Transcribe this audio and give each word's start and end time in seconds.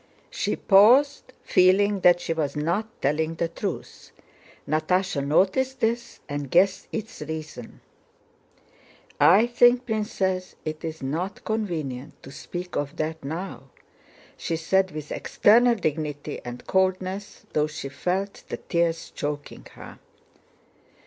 She 0.31 0.55
paused, 0.55 1.31
feeling 1.43 1.99
that 1.99 2.19
she 2.19 2.33
was 2.33 2.55
not 2.55 2.87
telling 3.03 3.35
the 3.35 3.49
truth. 3.49 4.11
Natásha 4.67 5.23
noticed 5.23 5.79
this 5.79 6.21
and 6.27 6.49
guessed 6.49 6.87
its 6.91 7.21
reason. 7.21 7.81
"I 9.19 9.45
think, 9.45 9.85
Princess, 9.85 10.55
it 10.65 10.83
is 10.83 11.03
not 11.03 11.43
convenient 11.45 12.23
to 12.23 12.31
speak 12.31 12.75
of 12.75 12.95
that 12.95 13.23
now," 13.23 13.69
she 14.37 14.55
said 14.55 14.89
with 14.89 15.11
external 15.11 15.75
dignity 15.75 16.41
and 16.43 16.65
coldness, 16.65 17.45
though 17.53 17.67
she 17.67 17.87
felt 17.87 18.41
the 18.49 18.57
tears 18.57 19.11
choking 19.11 19.67
her. 19.73 19.99